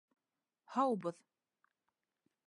Һаубыҙ! 0.75 1.19